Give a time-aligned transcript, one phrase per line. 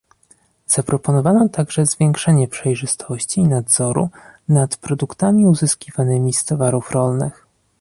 [0.67, 4.09] Zaproponowano także zwiększenie przejrzystości i nadzoru
[4.47, 7.47] nad produktami uzyskiwanymi z towarów rolnych